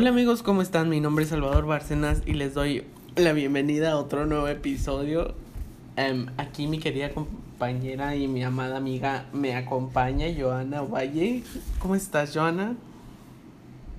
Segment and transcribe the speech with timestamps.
[0.00, 0.88] Hola amigos, ¿cómo están?
[0.88, 2.84] Mi nombre es Salvador Bárcenas y les doy
[3.16, 5.34] la bienvenida a otro nuevo episodio.
[5.96, 11.42] Em, aquí mi querida compañera y mi amada amiga me acompaña, Joana Valle.
[11.80, 12.76] ¿Cómo estás, Joana?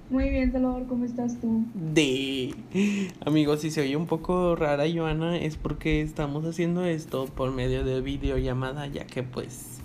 [0.09, 1.65] Muy bien, Salvador, ¿cómo estás tú?
[1.75, 2.55] De
[3.23, 7.83] amigos, si se oye un poco rara, Joana, es porque estamos haciendo esto por medio
[7.83, 9.77] de videollamada, ya que pues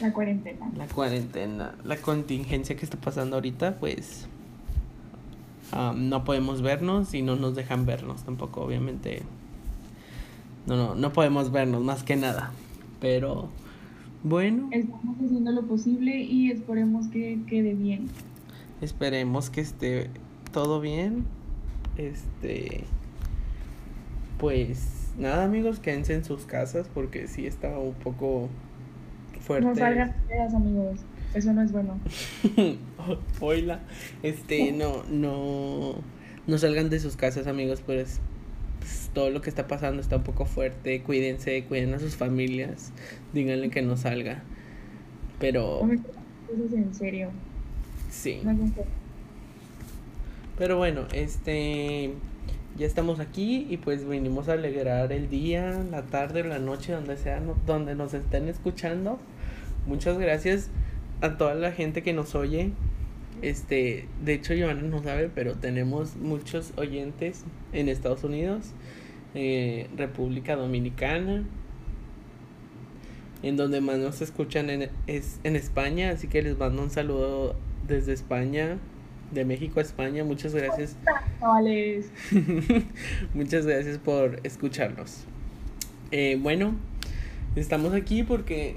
[0.00, 0.70] la cuarentena.
[0.78, 4.28] La cuarentena, la contingencia que está pasando ahorita, pues
[5.72, 9.22] no podemos vernos y no nos dejan vernos tampoco, obviamente.
[10.66, 12.52] No, no, no podemos vernos más que nada.
[13.00, 13.48] Pero
[14.22, 14.68] bueno.
[14.72, 18.08] Estamos haciendo lo posible y esperemos que quede bien.
[18.80, 20.10] Esperemos que esté
[20.52, 21.24] todo bien.
[21.96, 22.84] Este.
[24.38, 28.48] Pues nada, amigos, quédense en sus casas porque sí está un poco
[29.40, 29.68] fuerte.
[29.68, 30.14] No salgan
[30.54, 31.00] amigos.
[31.34, 31.98] Eso no es bueno.
[33.40, 33.80] Hola.
[34.22, 35.96] Este, no, no.
[36.46, 38.20] No salgan de sus casas, amigos, pues,
[38.78, 41.02] pues, todo lo que está pasando está un poco fuerte.
[41.02, 42.92] Cuídense, cuiden a sus familias.
[43.34, 44.42] Díganle que no salga.
[45.38, 45.86] Pero.
[45.92, 47.30] Eso es en serio.
[48.10, 48.40] Sí.
[50.56, 52.14] Pero bueno, este.
[52.78, 57.16] Ya estamos aquí y pues venimos a alegrar el día, la tarde, la noche, donde
[57.16, 59.18] sea, donde nos estén escuchando.
[59.86, 60.70] Muchas gracias
[61.20, 62.72] a toda la gente que nos oye.
[63.42, 68.72] Este, de hecho, Joana no sabe, pero tenemos muchos oyentes en Estados Unidos,
[69.34, 71.44] eh, República Dominicana,
[73.42, 77.54] en donde más nos escuchan en, es en España, así que les mando un saludo
[77.86, 78.78] desde España,
[79.30, 80.24] de México a España.
[80.24, 80.96] Muchas gracias.
[83.34, 85.24] Muchas gracias por escucharnos.
[86.10, 86.74] Eh, bueno,
[87.54, 88.76] estamos aquí porque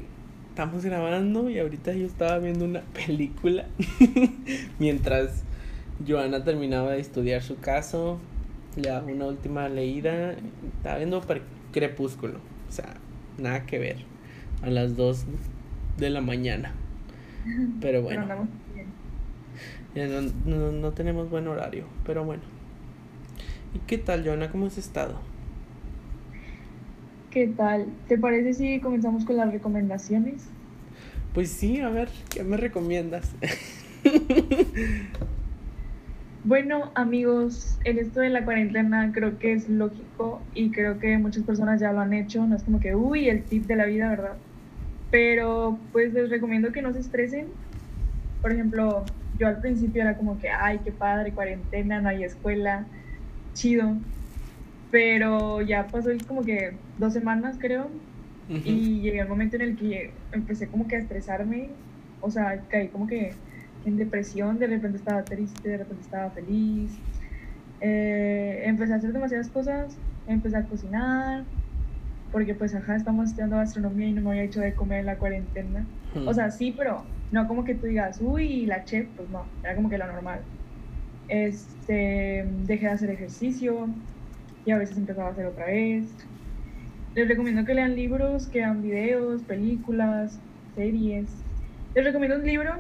[0.51, 3.67] estamos grabando y ahorita yo estaba viendo una película
[4.79, 5.43] mientras
[6.05, 8.19] Joana terminaba de estudiar su caso,
[8.75, 10.35] le daba una última leída,
[10.77, 11.23] estaba viendo
[11.71, 12.95] Crepúsculo, o sea,
[13.37, 13.97] nada que ver,
[14.61, 15.25] a las 2
[15.97, 16.73] de la mañana.
[17.79, 18.25] Pero bueno.
[19.95, 22.43] ya no, no, no tenemos buen horario, pero bueno.
[23.73, 24.51] ¿Y qué tal, Joana?
[24.51, 25.15] ¿Cómo has estado?
[27.31, 27.85] ¿Qué tal?
[28.09, 30.49] ¿Te parece si comenzamos con las recomendaciones?
[31.33, 33.31] Pues sí, a ver, ¿qué me recomiendas?
[36.43, 41.43] bueno, amigos, en esto de la cuarentena creo que es lógico y creo que muchas
[41.43, 44.09] personas ya lo han hecho, no es como que, uy, el tip de la vida,
[44.09, 44.35] ¿verdad?
[45.09, 47.47] Pero pues les recomiendo que no se estresen.
[48.41, 49.05] Por ejemplo,
[49.39, 52.83] yo al principio era como que, ay, qué padre, cuarentena, no hay escuela,
[53.53, 53.95] chido.
[54.91, 57.87] Pero ya pasó como que dos semanas, creo,
[58.49, 61.69] y llegué al momento en el que empecé como que a estresarme,
[62.19, 63.33] o sea, caí como que
[63.85, 66.91] en depresión, de repente estaba triste, de repente estaba feliz.
[67.79, 69.97] Eh, empecé a hacer demasiadas cosas,
[70.27, 71.43] empecé a cocinar,
[72.31, 75.17] porque pues ajá, estamos estudiando gastronomía y no me había hecho de comer en la
[75.17, 75.85] cuarentena.
[76.27, 79.75] O sea, sí, pero no como que tú digas, uy, la chef, pues no, era
[79.75, 80.41] como que lo normal.
[81.27, 83.87] Este, dejé de hacer ejercicio,
[84.65, 86.05] y a veces empezaba a hacer otra vez.
[87.15, 90.39] Les recomiendo que lean libros, que vean videos, películas,
[90.75, 91.29] series.
[91.93, 92.73] Les recomiendo un libro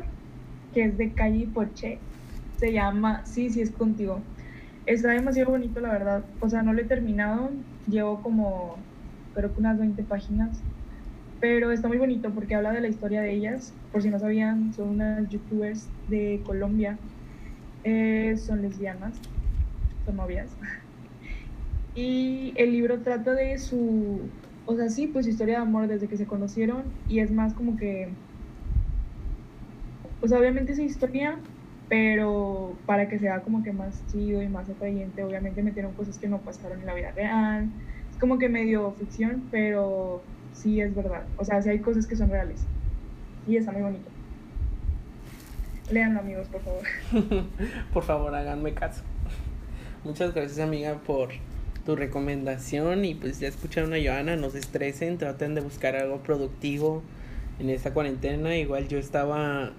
[0.73, 1.99] que es de Calle Poche.
[2.57, 4.21] Se llama Sí, sí es contigo.
[4.85, 6.23] Está demasiado bonito, la verdad.
[6.39, 7.49] O sea, no lo he terminado.
[7.87, 8.77] Llevo como,
[9.33, 10.63] creo que unas 20 páginas.
[11.39, 13.73] Pero está muy bonito porque habla de la historia de ellas.
[13.91, 16.97] Por si no sabían, son unas youtubers de Colombia.
[17.83, 19.19] Eh, son lesbianas,
[20.05, 20.55] son novias.
[21.95, 24.21] Y el libro trata de su,
[24.65, 27.53] o sea, sí, pues su historia de amor desde que se conocieron y es más
[27.53, 28.09] como que,
[30.19, 31.37] pues obviamente es historia,
[31.89, 36.29] pero para que sea como que más chido y más atrayente, obviamente metieron cosas que
[36.29, 37.69] no pasaron en la vida real.
[38.09, 40.21] Es como que medio ficción, pero
[40.53, 41.23] sí es verdad.
[41.37, 42.63] O sea, sí hay cosas que son reales.
[43.45, 44.09] Y está muy bonito.
[45.91, 46.83] Leanlo, amigos, por favor.
[47.93, 49.03] por favor, háganme caso.
[50.05, 51.29] Muchas gracias, amiga, por
[51.85, 56.21] tu recomendación y pues ya escucharon a Joana, no se estresen, traten de buscar algo
[56.21, 57.01] productivo
[57.59, 58.55] en esta cuarentena.
[58.57, 59.71] Igual yo estaba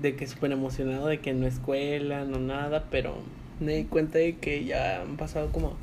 [0.00, 3.16] de que súper emocionado de que no escuela, no nada, pero
[3.60, 5.76] me di cuenta de que ya han pasado como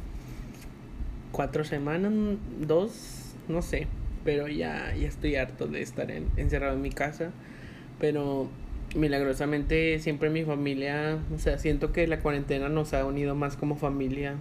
[1.32, 2.12] cuatro semanas,
[2.60, 3.88] dos, no sé,
[4.26, 7.32] pero ya, ya estoy harto de estar encerrado en mi casa,
[8.00, 8.50] pero
[8.96, 13.78] milagrosamente siempre mi familia, o sea, siento que la cuarentena nos ha unido más como
[13.78, 14.36] familia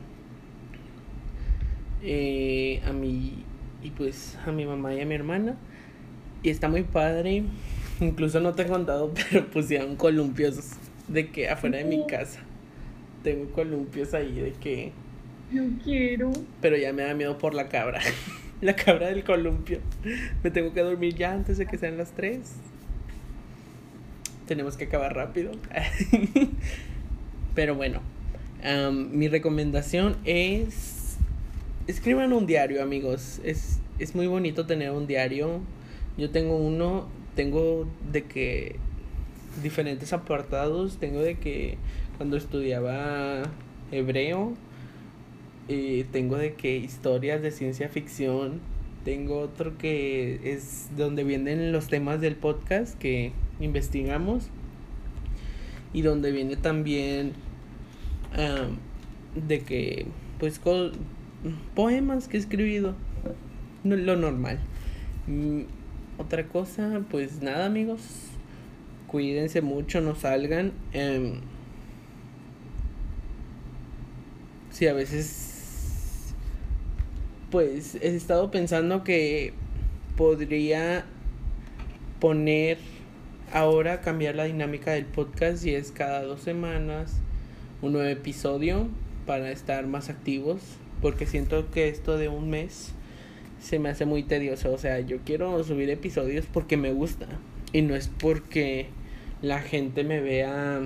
[2.03, 3.45] eh, a mi
[3.83, 5.57] y pues a mi mamá y a mi hermana
[6.43, 7.45] y está muy padre
[8.01, 10.73] incluso no te he contado pero pusieron columpios
[11.09, 12.41] de que afuera de mi casa
[13.23, 14.93] tengo columpios ahí de que...
[15.53, 16.33] Yo quiero.
[16.61, 18.01] Pero ya me da miedo por la cabra.
[18.61, 19.81] la cabra del columpio.
[20.43, 22.41] Me tengo que dormir ya antes de que sean las 3.
[24.47, 25.53] Tenemos que acabar rápido.
[27.55, 28.01] Pero bueno,
[28.93, 30.99] mi recomendación es...
[31.87, 33.41] Escriban un diario, amigos.
[33.43, 35.61] Es, es muy bonito tener un diario.
[36.19, 38.77] Yo tengo uno, tengo de que
[39.63, 40.99] diferentes apartados.
[40.99, 41.79] Tengo de que
[42.19, 43.43] cuando estudiaba
[43.91, 44.55] hebreo,
[45.69, 48.61] eh, tengo de que historias de ciencia ficción.
[49.05, 54.49] Tengo otro que es donde vienen los temas del podcast que investigamos.
[55.93, 57.33] Y donde viene también
[59.35, 60.07] de que,
[60.39, 60.61] pues,
[61.75, 62.95] poemas que he escribido.
[63.85, 64.59] lo normal.
[65.27, 65.63] Mm,
[66.19, 68.01] otra cosa, pues nada, amigos.
[69.07, 70.73] Cuídense mucho, no salgan.
[70.93, 71.41] Eh,
[74.71, 76.35] sí, a veces.
[77.51, 79.55] Pues he estado pensando que
[80.17, 81.05] podría
[82.21, 82.79] poner
[83.53, 87.17] ahora cambiar la dinámica del podcast y es cada dos semanas
[87.83, 88.87] un nuevo episodio
[89.27, 90.61] para estar más activos
[91.01, 92.93] porque siento que esto de un mes
[93.61, 94.73] se me hace muy tedioso.
[94.73, 97.27] O sea, yo quiero subir episodios porque me gusta.
[97.73, 98.87] Y no es porque
[99.43, 100.81] la gente me vea.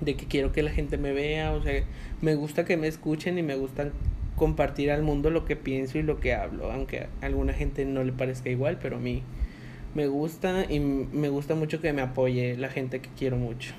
[0.00, 1.52] De que quiero que la gente me vea.
[1.52, 1.82] O sea,
[2.20, 3.90] me gusta que me escuchen y me gusta
[4.36, 6.70] compartir al mundo lo que pienso y lo que hablo.
[6.70, 9.22] Aunque a alguna gente no le parezca igual, pero a mí
[9.94, 13.72] me gusta y me gusta mucho que me apoye la gente que quiero mucho.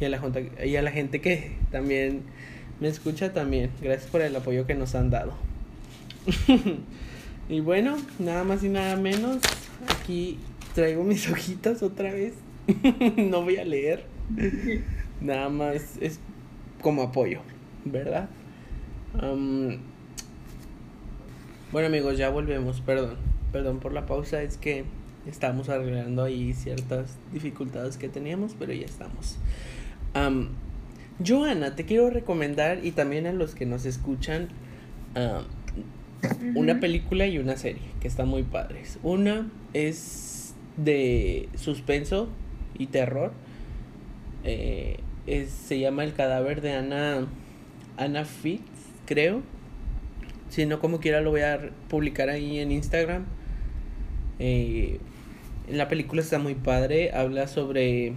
[0.00, 0.20] Y a la,
[0.64, 2.22] y a la gente que también
[2.82, 3.70] me escucha también.
[3.80, 5.32] Gracias por el apoyo que nos han dado.
[7.48, 9.38] Y bueno, nada más y nada menos.
[9.88, 10.38] Aquí
[10.74, 12.34] traigo mis hojitas otra vez.
[13.16, 14.06] no voy a leer.
[15.20, 16.18] nada más es
[16.80, 17.40] como apoyo,
[17.84, 18.28] ¿verdad?
[21.72, 23.16] bueno amigos, ya volvemos, perdón.
[23.52, 24.84] Perdón por la pausa, es que
[25.26, 29.36] estamos arreglando ahí ciertas dificultades que teníamos, pero ya estamos.
[31.24, 34.48] Joana, te quiero recomendar y también a los que nos escuchan
[36.54, 38.98] una película y una serie que están muy padres.
[39.02, 42.28] Una es de suspenso
[42.78, 43.32] y terror.
[44.44, 44.98] Eh,
[45.48, 47.26] se llama El cadáver de Ana,
[47.96, 48.62] Ana Fitz,
[49.06, 49.42] creo.
[50.48, 53.24] Si no, como quiera, lo voy a publicar ahí en Instagram.
[54.38, 54.98] Eh,
[55.70, 57.12] la película está muy padre.
[57.12, 58.12] Habla sobre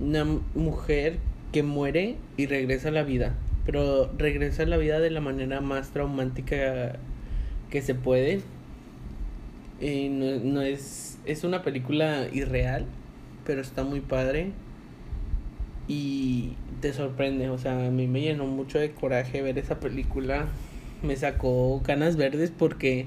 [0.00, 0.24] una
[0.54, 1.18] mujer
[1.52, 3.34] que muere y regresa a la vida.
[3.66, 6.98] Pero regresa a la vida de la manera más traumática
[7.70, 8.42] que se puede.
[9.80, 11.18] no, es.
[11.26, 12.86] Es una película irreal,
[13.44, 14.52] pero está muy padre.
[15.86, 20.46] Y te sorprende, o sea, a mí me llenó mucho de coraje ver esa película.
[21.02, 23.06] Me sacó canas verdes porque,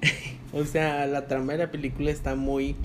[0.52, 2.76] o sea, la trama de la película está muy,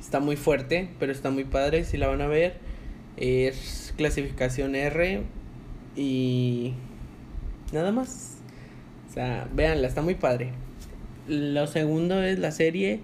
[0.00, 1.84] está muy fuerte, pero está muy padre.
[1.84, 2.56] Si la van a ver,
[3.16, 5.22] es clasificación R
[5.96, 6.74] y
[7.72, 8.38] nada más.
[9.08, 10.52] O sea, véanla, está muy padre.
[11.28, 13.00] Lo segundo es la serie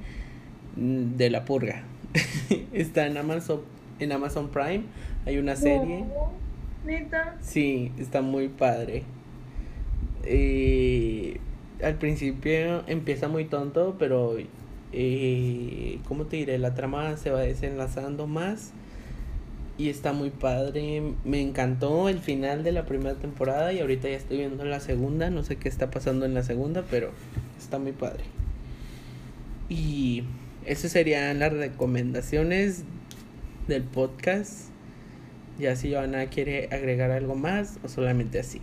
[0.77, 1.85] de La Purga.
[2.73, 3.61] está en Amazon,
[3.99, 4.83] en Amazon Prime.
[5.27, 6.05] Hay una serie.
[6.85, 7.37] ¿Neta?
[7.41, 9.03] Sí, está muy padre.
[10.25, 11.39] Eh,
[11.83, 14.37] al principio empieza muy tonto, pero
[14.93, 16.59] eh, ¿cómo te diré?
[16.59, 18.73] La trama se va desenlazando más
[19.79, 21.15] y está muy padre.
[21.25, 25.31] Me encantó el final de la primera temporada y ahorita ya estoy viendo la segunda.
[25.31, 27.13] No sé qué está pasando en la segunda, pero
[27.57, 28.25] está muy padre.
[29.69, 30.25] Y
[30.67, 32.83] esas serían las recomendaciones
[33.69, 34.71] del podcast.
[35.61, 38.61] Ya si Joana quiere agregar algo más o solamente así.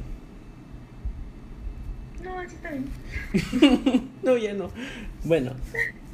[2.22, 4.10] No, así está bien.
[4.24, 4.70] no, ya no.
[5.24, 5.54] Bueno,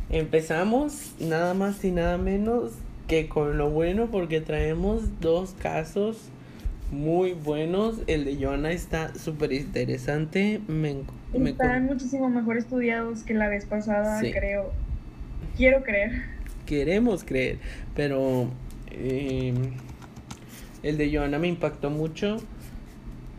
[0.09, 2.73] empezamos nada más y nada menos
[3.07, 6.29] que con lo bueno porque traemos dos casos
[6.91, 8.01] muy buenos.
[8.07, 10.61] El de Joana está súper interesante.
[10.67, 11.03] Me,
[11.33, 14.71] Están muchísimo mejor estudiados que la vez pasada, creo.
[15.57, 16.23] Quiero creer.
[16.65, 17.57] Queremos creer,
[17.95, 18.49] pero
[18.91, 19.55] em,
[20.83, 22.37] el de Joana me impactó mucho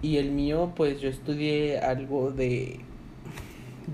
[0.02, 2.80] y el mío, pues yo estudié algo de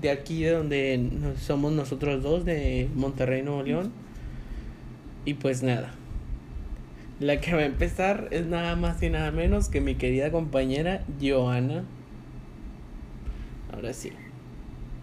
[0.01, 3.91] de aquí de donde somos nosotros dos de Monterrey, Nuevo León
[5.25, 5.91] y pues nada.
[7.19, 11.03] La que va a empezar es nada más y nada menos que mi querida compañera
[11.21, 11.83] Joana.
[13.73, 14.11] Ahora sí.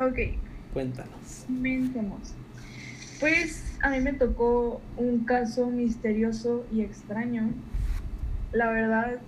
[0.00, 0.18] Ok.
[0.72, 1.44] Cuéntanos.
[1.46, 2.34] Comencemos.
[3.20, 7.50] Pues a mí me tocó un caso misterioso y extraño.
[8.52, 9.18] La verdad,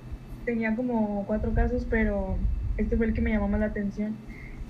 [0.47, 2.37] tenía como cuatro casos, pero
[2.79, 4.17] este fue el que me llamó más la atención.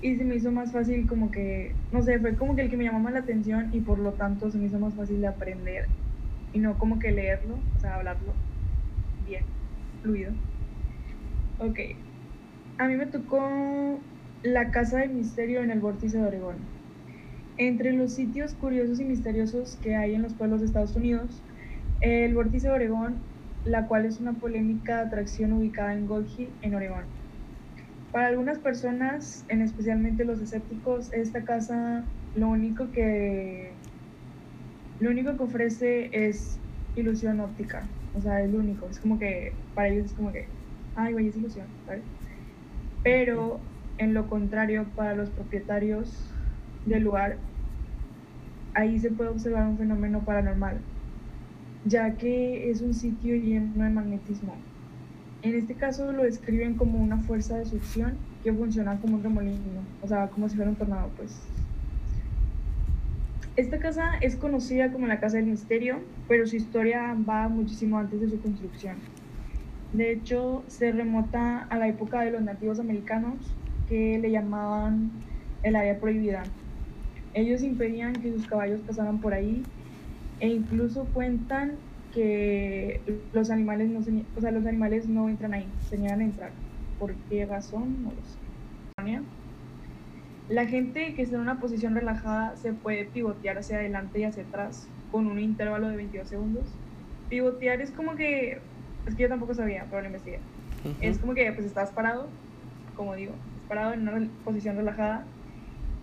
[0.01, 2.75] Y se me hizo más fácil como que, no sé, fue como que el que
[2.75, 5.27] me llamó más la atención y por lo tanto se me hizo más fácil de
[5.27, 5.87] aprender
[6.53, 8.33] y no como que leerlo, o sea, hablarlo
[9.25, 9.43] bien,
[10.01, 10.31] fluido.
[11.59, 11.79] Ok,
[12.77, 13.99] a mí me tocó
[14.43, 16.55] la Casa del Misterio en el Vórtice de Oregón.
[17.57, 21.43] Entre los sitios curiosos y misteriosos que hay en los pueblos de Estados Unidos,
[22.01, 23.21] el Vórtice de Oregón,
[23.65, 27.05] la cual es una polémica atracción ubicada en Gold Hill, en Oregón.
[28.11, 33.78] Para algunas personas, en especialmente los escépticos, esta casa lo único que
[34.99, 36.59] lo único que ofrece es
[36.95, 37.87] ilusión óptica.
[38.17, 38.87] O sea, es lo único.
[38.89, 40.45] Es como que para ellos es como que,
[40.95, 42.03] ay, güey, es ilusión, ¿sabes?
[43.03, 43.59] Pero
[43.97, 46.33] en lo contrario, para los propietarios
[46.85, 47.37] del lugar,
[48.73, 50.77] ahí se puede observar un fenómeno paranormal,
[51.85, 54.55] ya que es un sitio lleno de magnetismo.
[55.41, 59.81] En este caso lo describen como una fuerza de succión que funciona como un remolino,
[60.01, 61.53] o sea, como si fuera un tornado, pues.
[63.59, 68.21] Esta casa es conocida como la Casa del Misterio, pero su historia va muchísimo antes
[68.21, 69.03] de su construcción.
[69.91, 75.11] De hecho, se remota a la época de los nativos americanos que le llamaban
[75.61, 76.45] el área prohibida.
[77.33, 79.65] Ellos impedían que sus caballos pasaran por ahí
[80.39, 83.99] e incluso cuentan que los animales no,
[84.35, 86.55] o sea, los animales no entran ahí, se niegan a entrar.
[86.97, 88.03] ¿Por qué razón?
[88.03, 88.39] No lo sé.
[90.49, 94.43] La gente que está en una posición relajada se puede pivotear hacia adelante y hacia
[94.43, 96.65] atrás con un intervalo de 22 segundos.
[97.29, 98.59] Pivotear es como que
[99.05, 100.39] es que yo tampoco sabía, pero lo investigué.
[101.01, 102.27] Es como que pues estás parado,
[102.95, 103.33] como digo,
[103.67, 105.23] parado en una posición relajada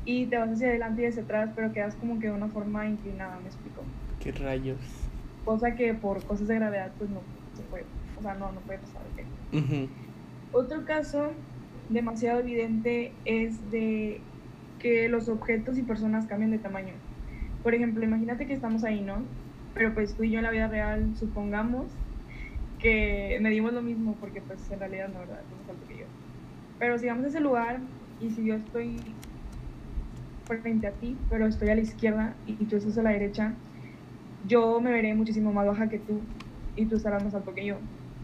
[0.05, 2.87] y te vas hacia adelante y hacia atrás, pero quedas como que de una forma
[2.87, 3.83] inclinada, me explico.
[4.21, 4.79] ¿Qué rayos?
[5.45, 7.21] Cosa que por cosas de gravedad pues no
[7.55, 7.85] se puede,
[8.19, 9.03] o sea, no, no puede pasar.
[10.53, 11.33] Otro caso
[11.89, 14.21] demasiado evidente es de
[14.87, 16.95] que los objetos y personas cambian de tamaño.
[17.65, 19.27] Por ejemplo, imagínate que estamos ahí, ¿no?
[19.75, 21.93] Pero pues tú y yo en la vida real, supongamos
[22.79, 25.43] que medimos lo mismo, porque pues en realidad no, ¿verdad?
[25.51, 26.07] No tanto que yo.
[26.79, 27.81] Pero si vamos a ese lugar
[28.21, 29.03] y si yo estoy
[30.47, 33.57] frente a ti, pero estoy a la izquierda y tú estás a la derecha,
[34.45, 36.21] yo me veré muchísimo más baja que tú
[36.77, 37.79] y tú estarás más alto que yo.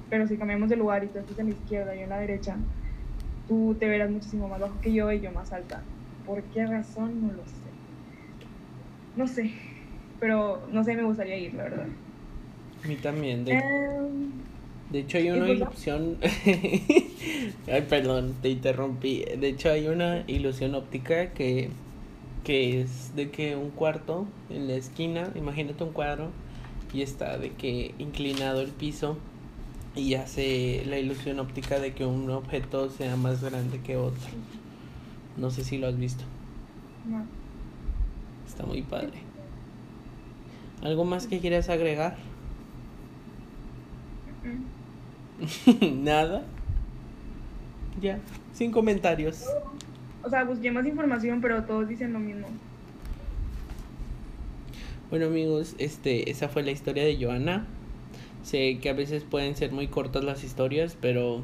[0.09, 2.21] Pero si cambiamos de lugar y tú estás a la izquierda y yo en la
[2.21, 2.57] derecha,
[3.49, 5.83] tú te verás muchísimo más bajo que yo y yo más alta.
[6.27, 7.27] ¿Por qué razón?
[7.27, 7.63] No lo sé.
[9.17, 9.53] No sé,
[10.21, 11.87] pero no sé, me gustaría ir, la verdad.
[12.85, 13.45] A mí también.
[13.45, 14.31] De, em,
[14.91, 16.17] de hecho hay una ilusión...
[17.71, 19.25] Ay, perdón, te interrumpí.
[19.39, 21.71] De hecho hay una ilusión óptica que,
[22.45, 26.31] que es de que un cuarto en la esquina, imagínate un cuadro,
[26.93, 29.17] y está de que inclinado el piso
[29.95, 34.29] y hace la ilusión óptica de que un objeto sea más grande que otro.
[35.37, 36.25] No sé si lo has visto.
[37.07, 37.25] No.
[38.47, 39.19] Está muy padre.
[40.83, 42.17] ¿Algo más que quieras agregar?
[45.93, 46.43] Nada.
[48.01, 48.19] Ya,
[48.53, 49.45] sin comentarios.
[50.23, 52.47] O sea, busqué más información, pero todos dicen lo mismo.
[55.11, 57.67] Bueno amigos, este, esa fue la historia de Joana.
[58.43, 61.43] Sé que a veces pueden ser muy cortas las historias, pero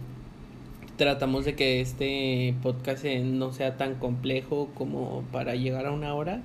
[0.98, 6.42] tratamos de que este podcast no sea tan complejo como para llegar a una hora.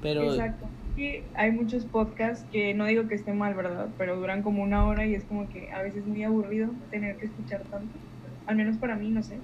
[0.00, 0.68] Pero Exacto
[1.34, 3.88] hay muchos podcasts que no digo que esté mal, ¿verdad?
[3.98, 7.16] Pero duran como una hora y es como que a veces es muy aburrido tener
[7.16, 7.92] que escuchar tanto.
[8.46, 9.36] Al menos para mí, no sé.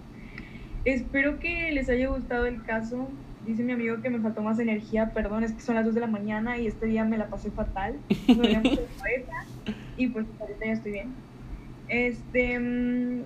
[0.85, 3.09] Espero que les haya gustado el caso.
[3.47, 5.13] Dice mi amigo que me faltó más energía.
[5.15, 7.51] Perdón, es que son las 2 de la mañana y este día me la pasé
[7.51, 7.97] fatal.
[8.29, 8.79] Me
[9.97, 11.15] y pues ahorita ya estoy bien.
[11.89, 13.23] Este.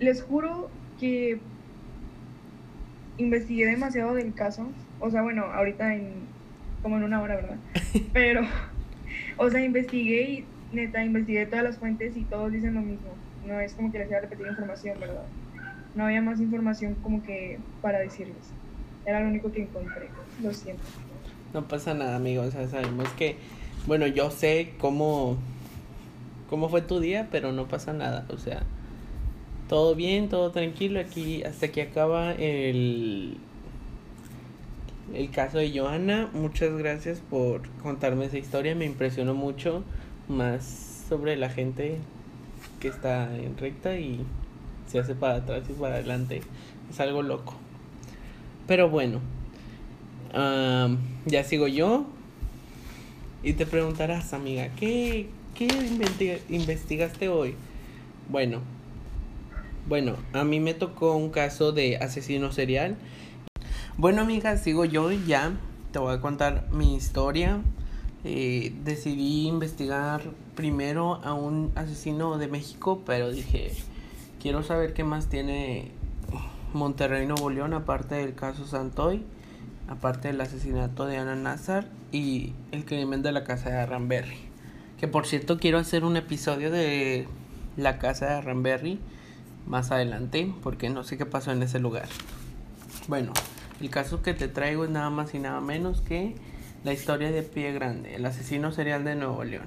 [0.00, 1.38] Les juro que
[3.18, 4.68] investigué demasiado del caso.
[5.00, 6.34] O sea, bueno, ahorita en
[6.84, 7.56] como en una hora, ¿verdad?
[8.12, 8.42] Pero,
[9.38, 13.08] o sea, investigué y neta, investigué todas las fuentes y todos dicen lo mismo.
[13.46, 15.24] No es como que les iba a repetir información, ¿verdad?
[15.94, 18.52] No había más información como que para decirles.
[19.06, 20.08] Era lo único que encontré.
[20.42, 20.82] Lo siento.
[21.54, 22.48] No pasa nada, amigos.
[22.48, 23.36] O sea, sabemos que,
[23.86, 25.38] bueno, yo sé cómo,
[26.50, 28.26] cómo fue tu día, pero no pasa nada.
[28.28, 28.62] O sea,
[29.68, 31.00] todo bien, todo tranquilo.
[31.00, 33.36] Aquí, hasta que acaba el,
[35.14, 36.30] el caso de Johanna.
[36.32, 38.74] Muchas gracias por contarme esa historia.
[38.74, 39.82] Me impresionó mucho
[40.28, 41.98] más sobre la gente
[42.80, 44.20] que está en recta y
[44.86, 46.42] se hace para atrás y para adelante.
[46.90, 47.54] Es algo loco.
[48.66, 49.20] Pero bueno,
[51.26, 52.06] ya sigo yo.
[53.42, 55.68] Y te preguntarás, amiga, ¿qué, qué
[56.48, 57.54] investigaste hoy?
[58.30, 58.62] Bueno,
[59.86, 62.96] Bueno, a mí me tocó un caso de asesino serial.
[63.98, 65.52] Bueno, amigas, sigo yo ya
[65.92, 67.60] te voy a contar mi historia.
[68.24, 70.22] Eh, decidí investigar
[70.54, 73.72] primero a un asesino de México, pero dije,
[74.40, 75.90] quiero saber qué más tiene
[76.72, 79.22] Monterrey Nuevo León, aparte del caso Santoy,
[79.86, 84.38] aparte del asesinato de Ana Nazar y el crimen de la casa de Ramberry.
[84.98, 87.28] Que por cierto, quiero hacer un episodio de
[87.76, 88.98] la casa de Ramberry
[89.66, 92.08] más adelante porque no sé qué pasó en ese lugar.
[93.08, 93.32] Bueno,
[93.80, 96.36] el caso que te traigo es nada más y nada menos que
[96.84, 99.66] la historia de Pie Grande, el asesino serial de Nuevo León.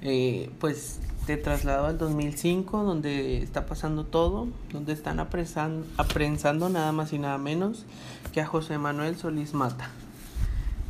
[0.00, 7.12] Eh, pues te traslado al 2005 donde está pasando todo, donde están apresando, nada más
[7.12, 7.84] y nada menos
[8.32, 9.88] que a José Manuel Solís Mata.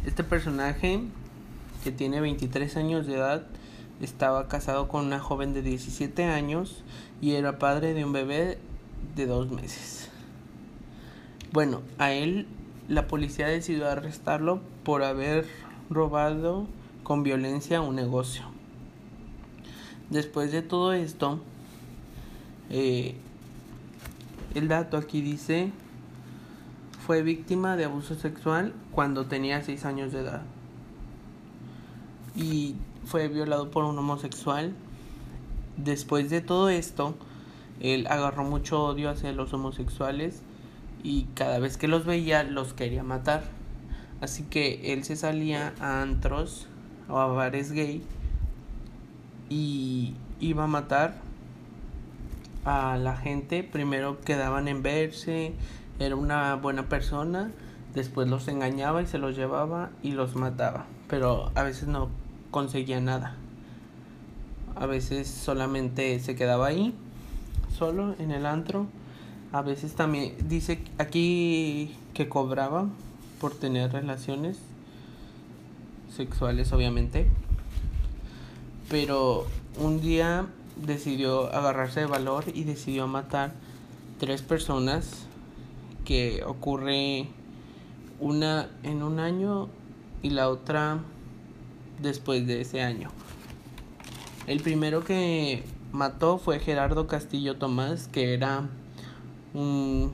[0.06, 1.02] Este personaje
[1.84, 3.46] que tiene 23 años de edad
[4.00, 6.82] estaba casado con una joven de 17 años
[7.20, 8.58] y era padre de un bebé
[9.14, 10.08] de dos meses.
[11.52, 12.46] Bueno, a él
[12.88, 15.46] la policía decidió arrestarlo por haber
[15.90, 16.66] robado
[17.02, 18.44] con violencia un negocio.
[20.10, 21.40] Después de todo esto,
[22.70, 23.14] eh,
[24.54, 25.70] el dato aquí dice,
[27.06, 30.42] fue víctima de abuso sexual cuando tenía 6 años de edad.
[32.34, 34.74] Y fue violado por un homosexual.
[35.76, 37.14] Después de todo esto,
[37.80, 40.42] él agarró mucho odio hacia los homosexuales
[41.02, 43.42] y cada vez que los veía los quería matar.
[44.20, 46.68] Así que él se salía a antros
[47.08, 48.02] o a bares gay
[49.48, 51.16] y iba a matar
[52.64, 53.64] a la gente.
[53.64, 55.54] Primero quedaban en verse,
[55.98, 57.50] era una buena persona,
[57.94, 60.86] después los engañaba y se los llevaba y los mataba.
[61.08, 62.08] Pero a veces no
[62.52, 63.34] conseguía nada.
[64.76, 66.94] A veces solamente se quedaba ahí,
[67.76, 68.86] solo en el antro.
[69.50, 72.86] A veces también dice aquí que cobraba
[73.40, 74.58] por tener relaciones
[76.14, 77.26] sexuales, obviamente.
[78.88, 79.46] Pero
[79.78, 83.52] un día decidió agarrarse de valor y decidió matar
[84.18, 85.26] tres personas
[86.04, 87.28] que ocurre
[88.20, 89.68] una en un año
[90.22, 91.00] y la otra
[92.00, 93.10] después de ese año.
[94.46, 98.68] El primero que mató fue Gerardo Castillo Tomás, que era
[99.54, 100.12] un,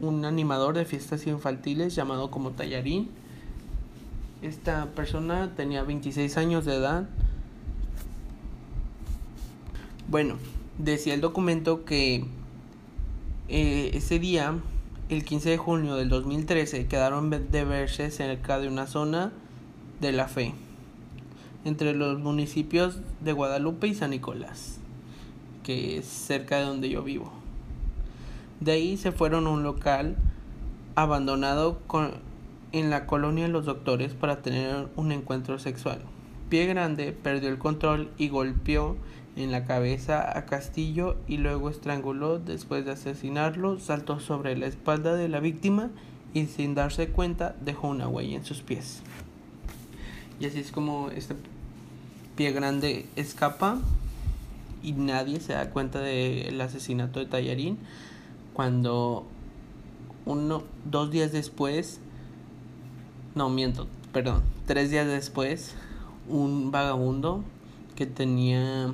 [0.00, 3.08] un animador de fiestas infantiles llamado como Tallarín.
[4.42, 7.08] Esta persona tenía 26 años de edad.
[10.08, 10.36] Bueno,
[10.78, 12.24] decía el documento que
[13.48, 14.54] eh, ese día,
[15.08, 19.32] el 15 de junio del 2013, quedaron de verse cerca de una zona
[20.00, 20.54] de la Fe,
[21.64, 24.78] entre los municipios de Guadalupe y San Nicolás,
[25.62, 27.32] que es cerca de donde yo vivo.
[28.60, 30.16] De ahí se fueron a un local
[30.94, 31.80] abandonado
[32.72, 36.00] en la colonia de los doctores para tener un encuentro sexual.
[36.48, 38.96] Pie Grande perdió el control y golpeó
[39.36, 42.38] en la cabeza a Castillo y luego estranguló.
[42.38, 45.90] Después de asesinarlo, saltó sobre la espalda de la víctima
[46.32, 49.02] y sin darse cuenta dejó una huella en sus pies.
[50.38, 51.34] Y así es como este
[52.36, 53.78] pie grande escapa
[54.82, 57.78] y nadie se da cuenta del asesinato de Tallarín
[58.52, 59.26] cuando
[60.26, 62.00] uno dos días después
[63.34, 65.74] no miento perdón tres días después
[66.28, 67.42] un vagabundo
[67.96, 68.92] que tenía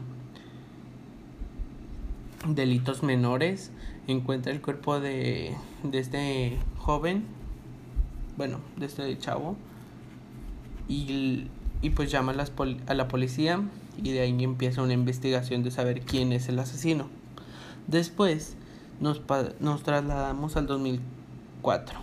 [2.46, 3.70] delitos menores
[4.06, 7.24] encuentra el cuerpo de, de este joven
[8.36, 9.56] bueno de este chavo
[10.92, 11.48] y,
[11.80, 12.52] y pues llama a, las
[12.86, 13.60] a la policía
[14.02, 17.08] y de ahí empieza una investigación de saber quién es el asesino.
[17.86, 18.56] Después
[19.00, 19.22] nos,
[19.60, 21.98] nos trasladamos al 2004.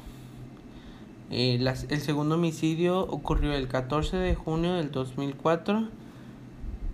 [1.31, 5.87] Eh, el segundo homicidio ocurrió el 14 de junio del 2004.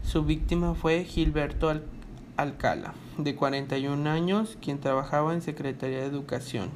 [0.03, 1.73] Su víctima fue Gilberto
[2.38, 6.69] Alcala, de 41 años, quien trabajaba en Secretaría de Educación.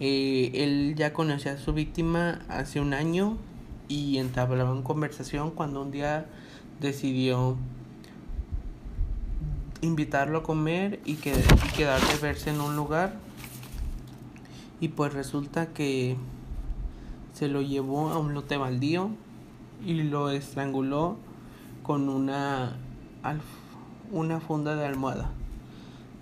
[0.00, 3.38] Eh, él ya conocía a su víctima hace un año
[3.88, 6.26] y entablaban conversación cuando un día
[6.80, 7.56] decidió
[9.80, 11.32] invitarlo a comer y, que,
[11.76, 13.14] quedar de verse en un lugar.
[14.80, 16.16] Y pues resulta que
[17.32, 19.10] se lo llevó a un lote baldío
[19.84, 21.16] y lo estranguló
[21.82, 22.76] con una
[24.12, 25.30] una funda de almohada.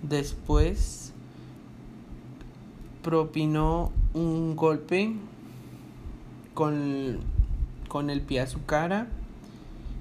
[0.01, 1.13] Después
[3.01, 5.13] propinó un golpe
[6.53, 7.19] con,
[7.93, 9.05] con el pie a su cara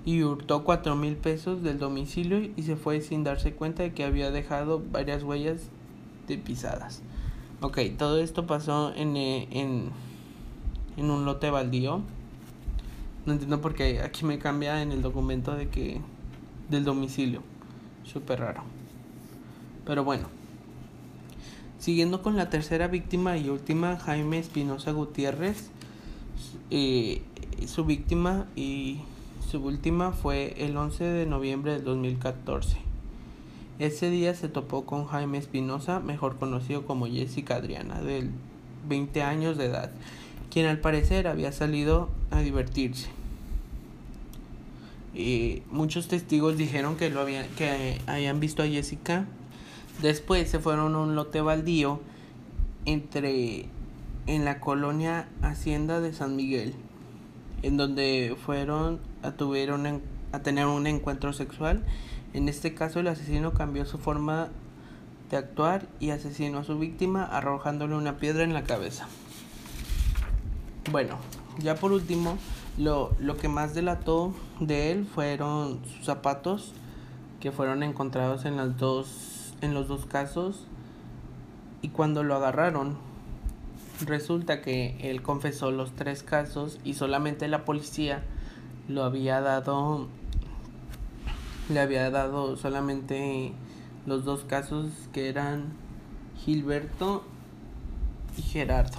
[0.07, 4.03] y hurtó cuatro mil pesos del domicilio y se fue sin darse cuenta de que
[4.03, 5.61] había dejado varias huellas
[6.27, 7.03] de pisadas.
[7.61, 9.91] Ok, todo esto pasó en, eh, en,
[10.97, 12.01] en un lote baldío.
[13.27, 16.01] No entiendo por qué aquí me cambia en el documento de que
[16.71, 17.43] del domicilio.
[18.05, 18.63] Súper raro.
[19.85, 20.29] Pero bueno.
[21.79, 25.69] Siguiendo con la tercera víctima y última, Jaime Espinosa Gutiérrez.
[26.71, 27.21] Eh,
[27.69, 29.01] su víctima y
[29.51, 32.77] su última fue el 11 de noviembre del 2014.
[33.79, 38.31] Ese día se topó con Jaime Espinosa, mejor conocido como Jessica Adriana, de
[38.89, 39.91] 20 años de edad,
[40.51, 43.09] quien al parecer había salido a divertirse.
[45.15, 49.27] Y muchos testigos dijeron que, lo habían, que habían visto a Jessica.
[50.01, 52.01] Después se fueron a un lote baldío
[52.87, 53.67] entre
[54.27, 56.75] en la colonia Hacienda de San Miguel,
[57.63, 61.85] en donde fueron a, tuvieron a tener un encuentro sexual.
[62.35, 64.49] En este caso el asesino cambió su forma
[65.31, 69.07] de actuar y asesinó a su víctima arrojándole una piedra en la cabeza.
[70.91, 71.17] Bueno,
[71.59, 72.37] ya por último,
[72.77, 76.73] lo, lo que más delató de él fueron sus zapatos
[77.41, 80.67] que fueron encontrados en las dos en los dos casos
[81.83, 82.97] y cuando lo agarraron
[84.01, 88.23] resulta que él confesó los tres casos y solamente la policía
[88.89, 90.09] lo había dado
[91.69, 93.53] le había dado solamente
[94.07, 95.73] los dos casos que eran
[96.45, 97.25] Gilberto
[98.37, 98.99] y Gerardo.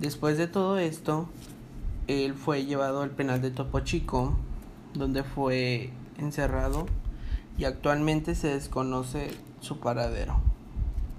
[0.00, 1.28] Después de todo esto,
[2.08, 4.36] él fue llevado al penal de Topo Chico,
[4.94, 6.86] donde fue encerrado
[7.58, 10.51] y actualmente se desconoce su paradero.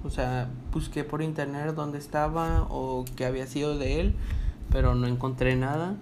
[0.03, 4.15] O sea, busqué por internet dónde estaba o qué había sido de él,
[4.69, 5.95] pero no encontré nada.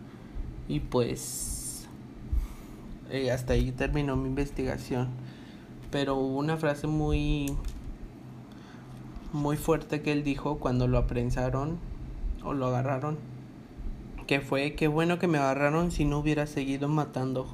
[0.68, 1.88] Y pues
[3.12, 5.10] eh, hasta ahí terminó mi investigación.
[5.92, 7.56] Pero hubo una frase muy
[9.34, 11.78] muy fuerte que él dijo cuando lo aprensaron
[12.44, 13.18] o lo agarraron.
[14.28, 17.48] Que fue, qué bueno que me agarraron si no hubiera seguido matando.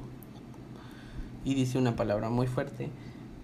[1.44, 2.90] Y dice una palabra muy fuerte,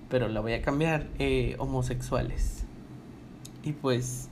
[0.09, 2.64] pero la voy a cambiar, eh, homosexuales.
[3.65, 4.29] Y pues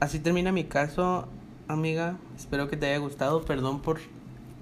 [0.00, 1.28] así termina mi caso,
[1.68, 2.16] amiga.
[2.36, 3.44] Espero que te haya gustado.
[3.44, 3.98] Perdón por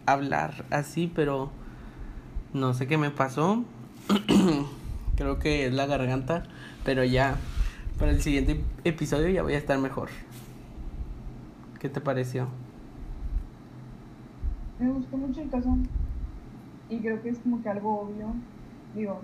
[0.05, 1.51] hablar así, pero
[2.53, 3.65] no sé qué me pasó.
[5.17, 6.43] Creo que es la garganta,
[6.85, 7.37] pero ya
[7.99, 10.09] para el siguiente episodio ya voy a estar mejor.
[11.79, 12.49] ¿Qué te pareció?
[14.81, 15.77] Me gustó mucho el caso
[16.91, 18.35] y creo que es como que algo obvio.
[18.97, 19.21] Digo,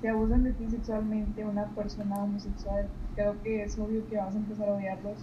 [0.00, 2.86] si abusan de ti sexualmente una persona homosexual,
[3.16, 5.18] creo que es obvio que vas a empezar a odiarlos.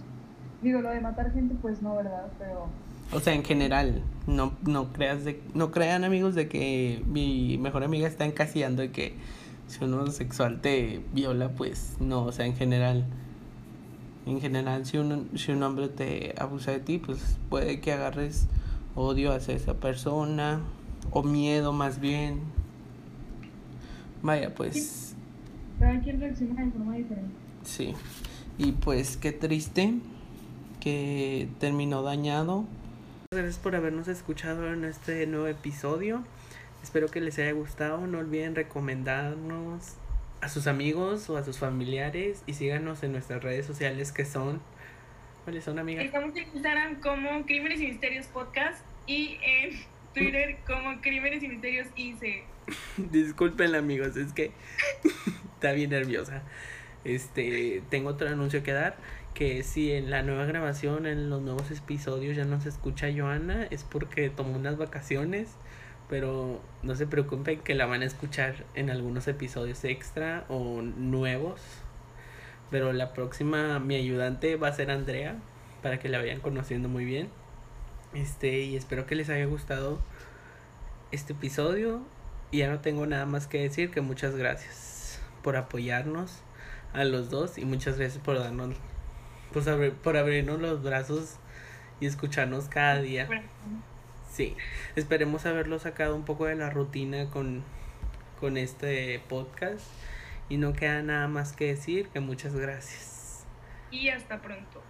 [0.60, 2.26] Digo, lo de matar gente, pues no, ¿verdad?
[2.38, 2.68] Pero
[3.12, 7.84] o sea, en general, no, no creas de, no crean amigos de que mi mejor
[7.84, 9.14] amiga está encasillando de que
[9.68, 13.04] si un homosexual te viola, pues no, o sea, en general.
[14.26, 18.48] En general, si un, si un hombre te abusa de ti, pues puede que agarres
[18.96, 20.60] odio hacia esa persona
[21.10, 22.40] o miedo más bien.
[24.22, 25.14] Vaya, pues.
[25.78, 27.43] Cada quien reacciona de forma diferente.
[27.64, 27.94] Sí.
[28.58, 29.94] Y pues qué triste
[30.80, 32.66] que terminó dañado
[33.34, 36.24] gracias por habernos escuchado en este nuevo episodio.
[36.82, 38.06] Espero que les haya gustado.
[38.06, 39.96] No olviden recomendarnos
[40.40, 44.62] a sus amigos o a sus familiares y síganos en nuestras redes sociales que son.
[45.42, 46.04] ¿Cuáles son, amigas?
[46.04, 49.70] Estamos en Instagram como Crímenes y Misterios Podcast y en
[50.14, 52.44] Twitter como Crímenes y Misterios IC.
[53.10, 54.52] Disculpen, amigos, es que
[55.54, 56.42] está bien nerviosa.
[57.04, 58.96] Este, tengo otro anuncio que dar
[59.34, 63.64] que si en la nueva grabación, en los nuevos episodios ya no se escucha Joana,
[63.70, 65.56] es porque tomó unas vacaciones,
[66.08, 71.60] pero no se preocupen que la van a escuchar en algunos episodios extra o nuevos.
[72.70, 75.36] Pero la próxima, mi ayudante va a ser Andrea,
[75.82, 77.28] para que la vayan conociendo muy bien.
[78.14, 80.00] Este, y espero que les haya gustado
[81.10, 82.02] este episodio.
[82.52, 86.42] Y ya no tengo nada más que decir que muchas gracias por apoyarnos
[86.94, 88.74] a los dos y muchas gracias por darnos
[89.52, 89.68] pues
[90.02, 91.36] por abrirnos los brazos
[92.00, 93.28] y escucharnos cada día.
[94.28, 94.56] Sí,
[94.96, 97.62] esperemos haberlo sacado un poco de la rutina con,
[98.40, 99.86] con este podcast.
[100.48, 103.46] Y no queda nada más que decir que muchas gracias.
[103.90, 104.82] Y hasta pronto.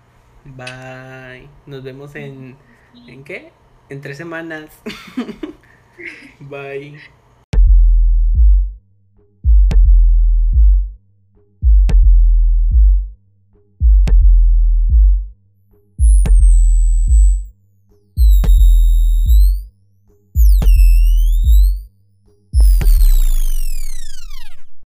[0.45, 1.49] Bye.
[1.67, 2.57] Nos vemos en...
[3.07, 3.53] ¿En qué?
[3.91, 4.71] En tres semanas.
[6.41, 6.99] Bye.